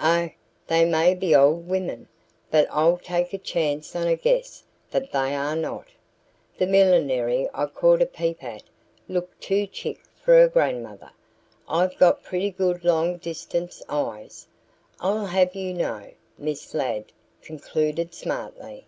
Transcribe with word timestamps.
"Oh, 0.00 0.30
they 0.66 0.86
may 0.86 1.14
be 1.14 1.36
old 1.36 1.68
women, 1.68 2.08
but 2.50 2.66
I'll 2.70 2.96
take 2.96 3.34
a 3.34 3.38
chance 3.38 3.94
on 3.94 4.06
a 4.06 4.16
guess 4.16 4.62
that 4.92 5.12
they 5.12 5.34
are 5.34 5.54
not. 5.54 5.88
The 6.56 6.66
millinery 6.66 7.50
I 7.52 7.66
caught 7.66 8.00
a 8.00 8.06
peep 8.06 8.42
at 8.42 8.62
looked 9.10 9.42
too 9.42 9.68
chic 9.70 10.00
for 10.22 10.42
a 10.42 10.48
grandmother. 10.48 11.10
I've 11.68 11.98
got 11.98 12.24
pretty 12.24 12.50
good 12.50 12.82
long 12.82 13.18
distance 13.18 13.82
eyes, 13.90 14.46
I'll 15.00 15.26
have 15.26 15.54
you 15.54 15.74
know," 15.74 16.12
Miss 16.38 16.72
Ladd 16.72 17.12
concluded 17.42 18.14
smartly. 18.14 18.86